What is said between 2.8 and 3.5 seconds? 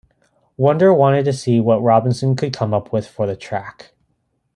with for the